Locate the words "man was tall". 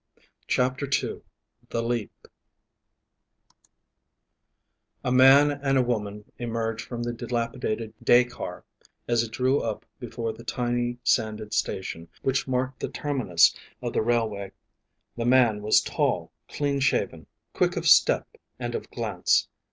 15.25-16.31